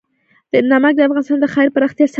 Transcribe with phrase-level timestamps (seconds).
[0.71, 2.09] نمک د افغانستان د ښاري پراختیا سبب کېږي.